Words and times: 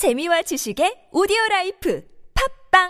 재미와 0.00 0.40
지식의 0.40 1.12
오디오 1.12 1.36
life 1.50 2.02
팟빵 2.72 2.88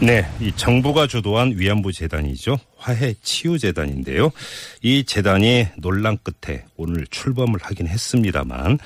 네, 0.00 0.22
이 0.40 0.54
정부가 0.54 1.08
주도한 1.08 1.54
위안부 1.56 1.90
재단이죠. 1.90 2.56
화해 2.78 3.14
치유 3.22 3.58
재단인데요. 3.58 4.30
이 4.82 5.04
재단이 5.04 5.66
논란 5.76 6.16
끝에 6.22 6.64
오늘 6.76 7.06
출범을 7.10 7.58
하긴 7.60 7.88
했습니다만 7.88 8.78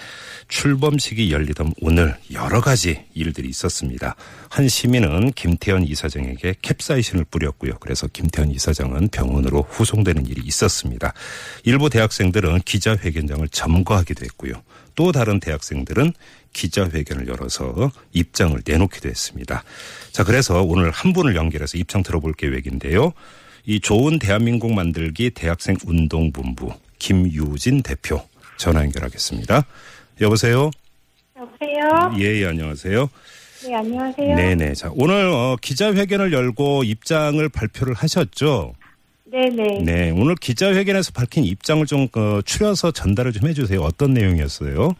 출범식이 0.49 1.31
열리던 1.31 1.75
오늘 1.81 2.17
여러 2.33 2.61
가지 2.61 3.05
일들이 3.15 3.49
있었습니다. 3.49 4.17
한 4.49 4.69
시민은 4.69 5.33
김태현 5.33 5.85
이사장에게 5.85 6.57
캡사이신을 6.63 7.27
뿌렸고요. 7.31 7.79
그래서 7.81 8.07
김태현 8.07 8.51
이사장은 8.51 9.09
병원으로 9.09 9.63
후송되는 9.71 10.27
일이 10.27 10.43
있었습니다. 10.45 11.13
일부 11.65 11.91
대학생들은 11.91 12.63
기자회견장을 12.63 13.47
점거하기도 13.49 14.25
했고요. 14.25 14.55
또 14.95 15.13
다른 15.13 15.41
대학생들은 15.41 16.13
기자회견을 16.53 17.29
열어서 17.29 17.91
입장을 18.13 18.61
내놓기도 18.65 19.09
했습니다. 19.09 19.65
자, 20.13 20.25
그래서 20.25 20.63
오늘 20.63 20.91
한 20.91 21.13
분을 21.13 21.35
연결해서 21.35 21.79
입장 21.79 22.03
들어볼 22.03 22.35
계획인데요. 22.35 23.13
이 23.65 23.81
좋은 23.81 24.19
대한민국 24.19 24.73
만들기 24.73 25.31
대학생 25.31 25.77
운동본부 25.85 26.73
김유진 26.99 27.83
대표 27.83 28.21
전화 28.57 28.83
연결하겠습니다. 28.83 29.65
여보세요? 30.21 30.71
여보세요? 31.37 32.13
예, 32.19 32.41
예, 32.41 32.47
안녕하세요. 32.47 33.09
네, 33.65 33.75
안녕하세요. 33.75 34.37
네네. 34.37 34.75
자, 34.75 34.91
오늘 34.95 35.27
어, 35.29 35.57
기자회견을 35.61 36.33
열고 36.33 36.83
입장을 36.85 37.49
발표를 37.49 37.95
하셨죠? 37.95 38.75
네네. 39.25 39.83
네. 39.85 40.11
오늘 40.11 40.35
기자회견에서 40.35 41.13
밝힌 41.13 41.45
입장을 41.45 41.87
좀 41.87 42.09
어, 42.17 42.41
추려서 42.45 42.91
전달을 42.91 43.33
좀 43.33 43.49
해주세요. 43.49 43.81
어떤 43.81 44.13
내용이었어요? 44.13 44.95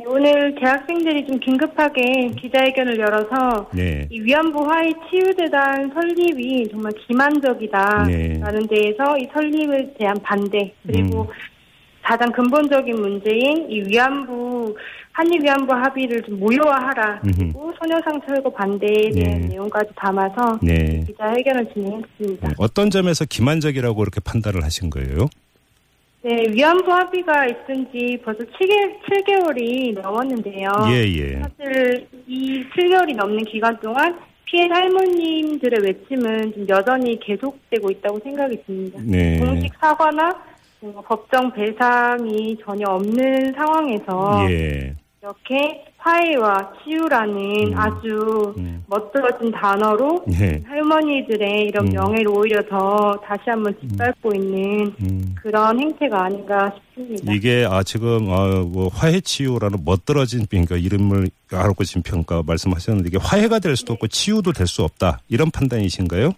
네, 0.00 0.06
오늘 0.06 0.54
대학생들이 0.54 1.26
좀 1.26 1.38
긴급하게 1.38 2.30
기자회견을 2.40 2.98
열어서 2.98 3.68
네. 3.74 4.08
이 4.10 4.18
위안부 4.20 4.64
화해 4.66 4.90
치유재단 5.10 5.92
설립이 5.92 6.68
정말 6.70 6.90
기만적이다. 7.06 8.04
네. 8.04 8.38
라는 8.38 8.66
데에서 8.66 9.18
이 9.18 9.28
설립에 9.30 9.92
대한 9.98 10.16
반대 10.22 10.72
그리고 10.86 11.22
음. 11.22 11.26
가장 12.02 12.32
근본적인 12.32 12.94
문제인 12.94 13.70
이 13.70 13.82
위안부 13.88 14.74
한일 15.12 15.42
위안부 15.42 15.70
합의를 15.70 16.22
좀 16.22 16.40
무효화하라 16.40 17.20
그리고 17.20 17.70
소녀상 17.78 18.18
철거 18.26 18.48
반대에 18.50 19.10
대한 19.10 19.42
네. 19.42 19.48
내용까지 19.48 19.90
담아서 19.96 20.58
네. 20.62 21.04
기자회견을 21.06 21.74
진행했습니다. 21.74 22.48
네. 22.48 22.54
어떤 22.56 22.88
점에서 22.88 23.26
기만적이라고 23.26 24.02
이렇게 24.02 24.20
판단을 24.24 24.64
하신 24.64 24.88
거예요? 24.88 25.28
네, 26.22 26.44
위안부 26.50 26.92
합의가 26.92 27.46
있은 27.46 27.86
지 27.92 28.18
벌써 28.22 28.40
7개, 28.44 29.00
7개월이 29.02 30.00
넘었는데요. 30.00 30.68
예, 30.90 31.04
예. 31.04 31.40
사실 31.40 32.06
이 32.26 32.62
7개월이 32.76 33.16
넘는 33.16 33.44
기간 33.44 33.78
동안 33.80 34.18
피해 34.44 34.66
할머님들의 34.68 35.80
외침은 35.82 36.52
좀 36.52 36.66
여전히 36.68 37.18
계속되고 37.20 37.90
있다고 37.90 38.18
생각이 38.20 38.62
듭니다. 38.66 39.00
네. 39.02 39.38
공식 39.38 39.72
사과나 39.80 40.42
뭔가 40.80 41.00
법정 41.02 41.52
배상이 41.52 42.56
전혀 42.64 42.86
없는 42.86 43.54
상황에서 43.54 44.46
예. 44.50 44.94
이렇게 45.22 45.84
화해와 46.02 46.72
치유라는 46.82 47.72
음. 47.72 47.78
아주 47.78 48.54
음. 48.56 48.82
멋들어진 48.86 49.52
단어로 49.52 50.24
네. 50.26 50.62
할머니들의 50.66 51.64
이런 51.64 51.88
음. 51.88 51.92
명예를 51.92 52.28
오히려 52.28 52.62
더 52.68 53.20
다시 53.24 53.42
한번 53.46 53.74
짓밟고 53.80 54.32
있는 54.34 54.94
음. 55.02 55.34
그런 55.42 55.78
행태가 55.78 56.24
아닌가 56.24 56.72
싶습니다. 56.96 57.32
이게 57.32 57.66
아 57.68 57.82
지금 57.82 58.30
아, 58.30 58.64
뭐 58.66 58.88
화해 58.88 59.20
치유라는 59.20 59.80
멋들어진 59.84 60.46
그러니까 60.48 60.76
이름을 60.76 61.28
알고 61.52 61.84
지금 61.84 62.02
평가 62.02 62.42
말씀하셨는데 62.46 63.08
이게 63.08 63.18
화해가 63.20 63.58
될 63.58 63.76
수도 63.76 63.92
없고 63.92 64.08
치유도 64.08 64.52
될 64.52 64.70
수 64.70 64.84
없다 64.84 65.18
이런 65.28 65.50
판단이신가요? 65.50 66.30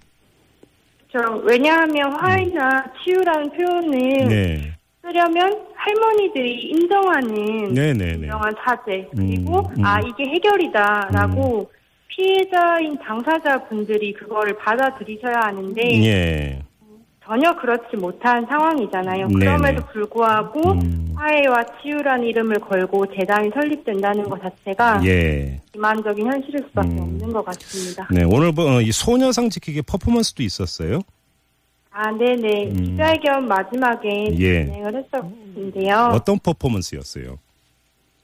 저 1.13 1.19
왜냐하면 1.45 2.11
화해나 2.15 2.83
치유라는 3.05 3.51
표현을 3.51 4.29
네. 4.29 4.73
쓰려면 5.03 5.67
할머니들이 5.75 6.63
인정하는 6.71 7.75
네네네. 7.75 8.25
인정한 8.25 8.55
사죄 8.65 9.09
그리고 9.11 9.59
음, 9.59 9.75
음. 9.79 9.85
아 9.85 10.01
이게 10.01 10.31
해결이다라고 10.31 11.71
피해자인 12.07 12.97
당사자분들이 12.99 14.13
그거를 14.15 14.57
받아들이셔야 14.59 15.41
하는데 15.43 15.83
예. 16.05 16.63
전혀 17.25 17.55
그렇지 17.57 17.97
못한 17.97 18.45
상황이잖아요. 18.47 19.29
네네. 19.29 19.39
그럼에도 19.39 19.87
불구하고 19.93 20.73
음. 20.73 21.15
화해와 21.17 21.65
치유라는 21.81 22.27
이름을 22.27 22.57
걸고 22.61 23.07
재단이 23.15 23.51
설립된다는 23.55 24.25
것 24.25 24.41
자체가 24.43 25.03
예. 25.05 25.61
기만적인 25.73 26.27
현실일 26.27 26.65
수밖에 26.69 26.89
음. 26.91 26.99
없는 26.99 27.33
것 27.33 27.45
같습니다. 27.45 28.09
네. 28.11 28.25
오늘 28.25 28.53
뭐이 28.53 28.91
소녀상 28.93 29.51
지키기 29.51 29.83
퍼포먼스도 29.83 30.43
있었어요. 30.43 31.01
아, 31.93 32.11
네네. 32.11 32.71
음. 32.71 32.75
기자회견 32.75 33.49
마지막에 33.49 34.27
예. 34.39 34.65
진행을 34.65 35.05
했었는데요. 35.05 36.11
어떤 36.15 36.39
퍼포먼스였어요? 36.39 37.39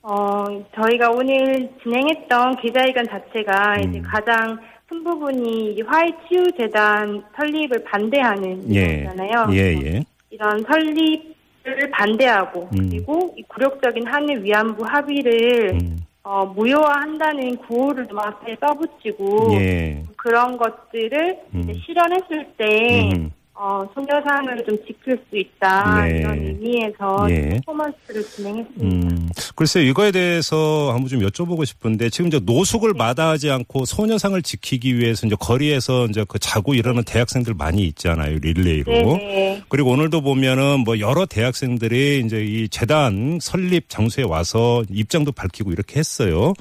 어, 0.01 0.45
저희가 0.75 1.11
오늘 1.11 1.69
진행했던 1.83 2.57
기자회견 2.61 3.05
자체가 3.07 3.75
음. 3.77 3.89
이제 3.89 4.01
가장 4.01 4.59
큰 4.87 5.03
부분이 5.03 5.75
이 5.75 5.81
화해 5.83 6.09
치유 6.27 6.43
재단 6.57 7.23
설립을 7.35 7.83
반대하는 7.83 8.73
예. 8.73 9.03
거잖아요. 9.03 9.47
예, 9.51 9.57
예. 9.83 10.03
이런 10.31 10.63
설립을 10.63 11.91
반대하고 11.91 12.69
음. 12.73 12.89
그리고 12.89 13.35
이 13.37 13.43
굴욕적인 13.43 14.07
한일 14.07 14.43
위안부 14.43 14.83
합의를 14.83 15.73
음. 15.73 15.99
어, 16.23 16.45
무효화한다는 16.45 17.57
구호를 17.57 18.07
좀 18.07 18.19
앞에 18.19 18.57
써붙이고 18.59 19.49
예. 19.53 20.03
그런 20.17 20.57
것들을 20.57 21.37
음. 21.53 21.61
이제 21.61 21.79
실현했을 21.85 22.47
때 22.57 23.11
음. 23.15 23.31
어, 23.61 23.85
소녀상을 23.93 24.63
좀 24.65 24.77
지킬 24.87 25.19
수 25.29 25.37
있다 25.37 26.05
네. 26.05 26.19
이런 26.19 26.39
의미에서 26.39 27.27
예. 27.29 27.59
퍼포먼스를 27.65 28.23
진행했습니다. 28.23 28.85
음, 28.85 29.29
글쎄요, 29.53 29.83
이거에 29.83 30.13
대해서 30.13 30.91
한번 30.93 31.09
좀 31.09 31.19
여쭤보고 31.19 31.65
싶은데, 31.65 32.09
지금 32.09 32.27
이제 32.27 32.39
노숙을 32.41 32.93
마다하지 32.93 33.51
않고 33.51 33.83
소녀상을 33.83 34.41
지키기 34.43 34.97
위해서 34.97 35.27
이제 35.27 35.35
거리에서 35.37 36.05
이제 36.05 36.23
그 36.29 36.39
자고 36.39 36.73
이러는 36.73 37.03
대학생들 37.03 37.53
많이 37.53 37.83
있잖아요, 37.87 38.37
릴레이로. 38.41 38.91
네네. 38.93 39.63
그리고 39.67 39.89
오늘도 39.89 40.21
보면은 40.21 40.79
뭐 40.85 40.97
여러 40.99 41.25
대학생들이 41.25 42.23
이제 42.25 42.41
이 42.41 42.69
재단 42.69 43.39
설립 43.41 43.89
장소에 43.89 44.23
와서 44.23 44.83
입장도 44.89 45.33
밝히고 45.33 45.73
이렇게 45.73 45.99
했어요. 45.99 46.53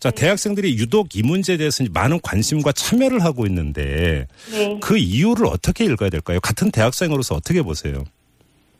자, 0.00 0.10
대학생들이 0.10 0.78
유독 0.78 1.14
이 1.16 1.22
문제에 1.22 1.58
대해서 1.58 1.84
많은 1.92 2.18
관심과 2.22 2.72
참여를 2.72 3.22
하고 3.22 3.44
있는데, 3.44 4.26
네. 4.50 4.78
그 4.80 4.96
이유를 4.96 5.44
어떻게 5.48 5.84
읽어야 5.84 6.08
될까요? 6.08 6.40
같은 6.46 6.70
대학생으로서 6.70 7.34
어떻게 7.34 7.60
보세요? 7.60 8.04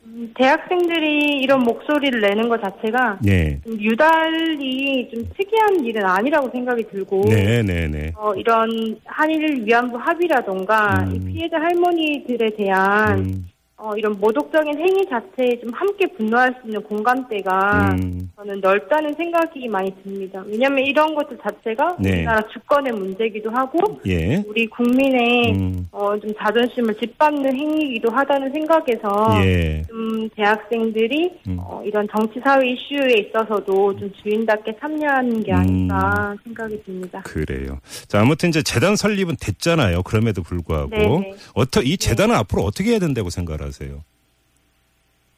음, 0.05 0.31
대학생들이 0.37 1.41
이런 1.41 1.59
목소리를 1.63 2.21
내는 2.21 2.47
것 2.47 2.61
자체가 2.61 3.19
네. 3.21 3.59
좀 3.65 3.79
유달리 3.79 5.09
좀 5.13 5.29
특이한 5.35 5.83
일은 5.83 6.05
아니라고 6.05 6.49
생각이 6.49 6.87
들고 6.89 7.25
네, 7.27 7.61
네, 7.61 7.87
네. 7.87 8.13
어, 8.15 8.33
이런 8.35 8.97
한일 9.05 9.65
위안부 9.65 9.97
합의라던가 9.97 11.07
음. 11.07 11.15
이 11.15 11.33
피해자 11.33 11.57
할머니들에 11.59 12.55
대한 12.55 13.19
음, 13.19 13.49
어, 13.79 13.95
이런 13.95 14.13
모독적인 14.19 14.75
행위 14.75 15.07
자체에 15.07 15.59
좀 15.61 15.69
함께 15.71 16.07
분노할 16.17 16.51
수 16.59 16.67
있는 16.67 16.81
공감대가 16.81 17.95
음. 18.01 18.31
저는 18.35 18.59
넓다는 18.59 19.13
생각이 19.13 19.67
많이 19.67 19.93
듭니다. 20.01 20.43
왜냐하면 20.47 20.83
이런 20.83 21.13
것들 21.13 21.37
자체가 21.43 21.97
네. 21.99 22.13
우리나라 22.15 22.41
주권의 22.47 22.93
문제이기도 22.93 23.51
하고 23.51 23.99
예. 24.07 24.43
우리 24.47 24.65
국민의 24.65 25.53
음. 25.53 25.87
어, 25.91 26.19
좀 26.19 26.33
자존심을 26.39 26.95
짓밟는 26.95 27.55
행위이기도 27.55 28.09
하다는 28.09 28.51
생각에서 28.51 29.45
예. 29.45 29.83
좀 29.87 30.27
대학생들이 30.35 31.33
음. 31.47 31.57
어, 31.59 31.83
이런 31.85 32.07
정치 32.11 32.39
사회 32.39 32.67
이슈에 32.67 33.27
있어서도 33.27 33.95
좀 33.99 34.11
주인답게 34.23 34.75
참여하는 34.79 35.43
게 35.43 35.51
음. 35.51 35.55
아닐까 35.55 36.35
생각이 36.43 36.81
듭니다. 36.83 37.21
그래요. 37.25 37.77
자, 38.07 38.21
아무튼 38.21 38.49
이제 38.49 38.63
재단 38.63 38.95
설립은 38.95 39.35
됐잖아요. 39.39 40.01
그럼에도 40.01 40.41
불구하고. 40.41 40.89
네네. 40.89 41.35
어떠, 41.53 41.83
이 41.83 41.95
재단은 41.97 42.33
앞으로 42.33 42.63
어떻게 42.63 42.89
해야 42.91 42.99
된다고 42.99 43.29
생각을 43.29 43.66
하세요? 43.67 44.03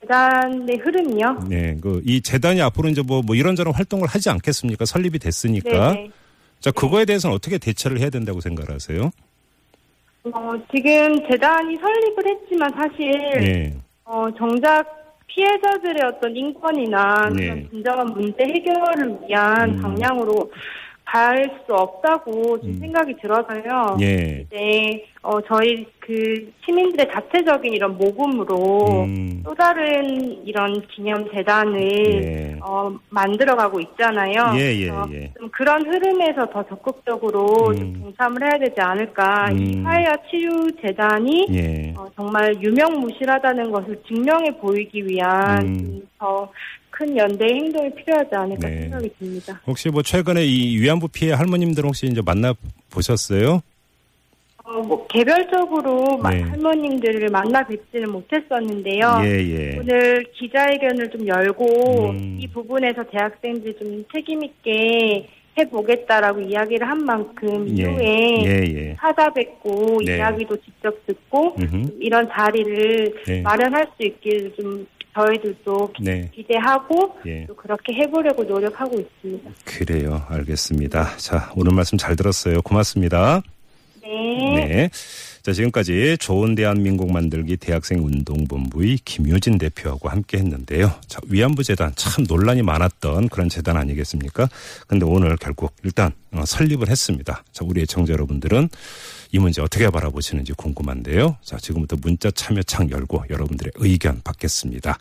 재단의 0.01 0.77
흐름이요. 0.77 1.47
네. 1.49 1.77
그, 1.81 2.01
이 2.05 2.21
재단이 2.21 2.61
앞으로 2.61 2.89
이제 2.89 3.01
뭐, 3.01 3.21
뭐 3.21 3.35
이런저런 3.35 3.73
활동을 3.73 4.07
하지 4.07 4.29
않겠습니까? 4.29 4.85
설립이 4.85 5.19
됐으니까. 5.19 5.93
네네. 5.93 6.11
자, 6.59 6.71
그거에 6.71 7.05
대해서는 7.05 7.35
어떻게 7.35 7.57
대처를 7.57 7.99
해야 7.99 8.09
된다고 8.09 8.41
생각을 8.41 8.73
하세요? 8.73 9.11
어, 10.23 10.51
지금 10.73 11.15
재단이 11.29 11.77
설립을 11.77 12.23
했지만 12.27 12.71
사실 12.75 13.11
네. 13.39 13.75
어, 14.03 14.27
정작 14.37 14.85
피해자들의 15.27 16.01
어떤 16.05 16.35
인권이나 16.35 17.29
네. 17.35 17.43
그런 17.43 17.69
진정한 17.69 18.07
문제 18.07 18.43
해결을 18.43 19.19
위한 19.27 19.69
음. 19.69 19.81
방향으로 19.81 20.51
갈 21.11 21.49
수 21.65 21.73
없다고 21.73 22.59
좀 22.61 22.69
음. 22.69 22.79
생각이 22.79 23.15
들어서요. 23.21 23.97
예. 24.01 24.45
네, 24.49 25.05
어, 25.21 25.39
저희 25.41 25.85
그그 25.99 26.51
시민들의 26.65 27.11
자체적인 27.11 27.73
이런 27.73 27.97
모금으로 27.97 29.03
음. 29.03 29.43
또 29.45 29.53
다른 29.53 30.43
이런 30.45 30.81
기념 30.87 31.29
재단을 31.31 31.81
예. 32.23 32.59
어, 32.61 32.91
만들어가고 33.09 33.79
있잖아요. 33.81 34.53
예, 34.55 34.73
예, 34.75 34.87
예. 35.11 35.33
좀 35.39 35.49
그런 35.51 35.85
흐름에서 35.85 36.47
더 36.51 36.63
적극적으로 36.67 37.73
좀 37.75 37.83
음. 37.83 38.01
동참을 38.01 38.43
해야 38.43 38.57
되지 38.59 38.79
않을까. 38.81 39.51
이 39.51 39.75
음. 39.77 39.85
화해와 39.85 40.15
치유 40.29 40.71
재단이 40.81 41.47
예. 41.51 41.93
어, 41.97 42.07
정말 42.15 42.55
유명무실하다는 42.61 43.71
것을 43.71 44.01
증명해 44.07 44.57
보이기 44.57 45.05
위한 45.05 45.61
음. 45.67 46.01
더 46.19 46.49
큰 46.91 47.15
연대 47.15 47.45
행동이 47.45 47.89
필요하지 47.95 48.29
않을까 48.35 48.67
네. 48.67 48.81
생각이 48.81 49.09
듭니다. 49.17 49.61
혹시 49.65 49.87
뭐 49.89 50.01
최근에 50.01 50.43
이 50.43 50.77
위안부 50.81 51.07
피해 51.09 51.31
할머님들 51.31 51.85
혹시 51.85 52.07
이제 52.07 52.19
만나 52.25 52.53
보셨어요? 52.89 53.61
어, 54.65 54.81
뭐 54.81 55.07
개별적으로 55.07 56.17
마- 56.17 56.31
네. 56.31 56.41
할머님들을 56.41 57.29
만나 57.29 57.65
뵙지는 57.65 58.11
못했었는데요. 58.11 59.21
예, 59.23 59.29
예. 59.29 59.77
오늘 59.79 60.25
기자회견을 60.33 61.09
좀 61.11 61.25
열고 61.25 62.09
음. 62.09 62.37
이 62.41 62.47
부분에서 62.47 63.03
대학생들이 63.05 63.77
좀 63.79 64.03
책임 64.13 64.43
있게 64.43 65.29
해보겠다라고 65.57 66.41
이야기를 66.41 66.85
한 66.85 66.97
만큼 67.05 67.65
예. 67.77 67.81
이후에 67.83 68.43
예, 68.45 68.63
예. 68.75 68.95
찾아뵙고 68.99 70.01
네. 70.05 70.17
이야기도 70.17 70.57
직접 70.57 70.93
듣고. 71.07 71.55
이런 72.01 72.27
자리를 72.29 73.13
네. 73.25 73.41
마련할 73.41 73.87
수 73.95 74.05
있기를 74.05 74.53
좀 74.59 74.85
저희들도 75.13 75.93
기- 75.93 76.03
네. 76.03 76.29
기대하고 76.33 77.15
예. 77.25 77.45
또 77.47 77.55
그렇게 77.55 77.93
해보려고 77.93 78.43
노력하고 78.43 78.99
있습니다. 78.99 79.49
그래요. 79.65 80.25
알겠습니다. 80.29 81.17
자, 81.17 81.51
오늘 81.55 81.73
말씀 81.73 81.97
잘 81.97 82.15
들었어요. 82.15 82.61
고맙습니다. 82.61 83.41
네. 84.01 84.55
네. 84.55 84.89
자, 85.49 85.53
지금까지 85.53 86.17
좋은 86.19 86.53
대한민국 86.53 87.11
만들기 87.11 87.57
대학생 87.57 88.05
운동본부의 88.05 88.99
김효진 89.03 89.57
대표하고 89.57 90.07
함께 90.07 90.37
했는데요. 90.37 90.93
자, 91.07 91.19
위안부 91.25 91.63
재단 91.63 91.91
참 91.95 92.23
논란이 92.27 92.61
많았던 92.61 93.29
그런 93.29 93.49
재단 93.49 93.75
아니겠습니까? 93.75 94.47
근데 94.87 95.07
오늘 95.07 95.37
결국 95.37 95.73
일단 95.81 96.11
어, 96.33 96.45
설립을 96.45 96.87
했습니다. 96.87 97.43
자, 97.51 97.65
우리 97.67 97.81
애청자 97.81 98.13
여러분들은 98.13 98.69
이 99.31 99.39
문제 99.39 99.63
어떻게 99.63 99.89
바라보시는지 99.89 100.53
궁금한데요. 100.53 101.37
자, 101.41 101.57
지금부터 101.57 101.97
문자 101.99 102.29
참여창 102.29 102.91
열고 102.91 103.23
여러분들의 103.31 103.71
의견 103.77 104.21
받겠습니다. 104.23 104.99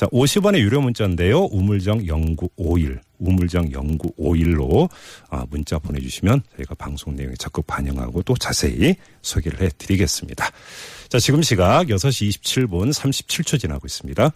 자, 0.00 0.06
50원의 0.06 0.60
유료 0.60 0.80
문자인데요. 0.80 1.44
우물정 1.52 1.98
0951, 2.06 3.02
우물정 3.18 3.68
0951로 3.68 4.88
아, 5.28 5.44
문자 5.50 5.78
보내주시면 5.78 6.40
저희가 6.56 6.74
방송 6.76 7.14
내용에 7.14 7.34
적극 7.38 7.66
반영하고 7.66 8.22
또 8.22 8.34
자세히 8.34 8.94
소개를 9.20 9.60
해드리겠습니다. 9.60 10.50
자, 11.10 11.18
지금 11.18 11.42
시각 11.42 11.88
6시 11.88 12.30
27분 12.30 12.94
37초 12.94 13.60
지나고 13.60 13.86
있습니다. 13.86 14.30